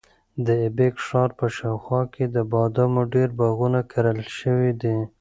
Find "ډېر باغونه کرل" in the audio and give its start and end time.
3.13-4.19